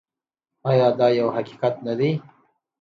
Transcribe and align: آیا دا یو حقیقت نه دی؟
آیا 0.69 0.87
دا 0.99 1.07
یو 1.19 1.27
حقیقت 1.37 1.75
نه 1.85 1.93
دی؟ 1.99 2.11